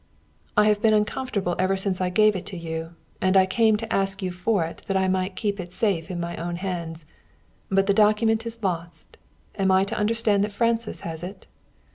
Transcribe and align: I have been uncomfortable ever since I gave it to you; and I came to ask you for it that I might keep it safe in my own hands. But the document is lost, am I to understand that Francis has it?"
I 0.57 0.65
have 0.65 0.81
been 0.81 0.95
uncomfortable 0.95 1.55
ever 1.59 1.77
since 1.77 2.01
I 2.01 2.09
gave 2.09 2.35
it 2.35 2.47
to 2.47 2.57
you; 2.57 2.95
and 3.21 3.37
I 3.37 3.45
came 3.45 3.77
to 3.77 3.93
ask 3.93 4.23
you 4.23 4.31
for 4.31 4.65
it 4.65 4.81
that 4.87 4.97
I 4.97 5.07
might 5.07 5.35
keep 5.35 5.59
it 5.59 5.71
safe 5.71 6.09
in 6.09 6.19
my 6.19 6.35
own 6.37 6.55
hands. 6.55 7.05
But 7.69 7.85
the 7.85 7.93
document 7.93 8.43
is 8.47 8.63
lost, 8.63 9.17
am 9.59 9.69
I 9.69 9.83
to 9.83 9.95
understand 9.95 10.43
that 10.43 10.51
Francis 10.53 11.01
has 11.01 11.21
it?" 11.21 11.45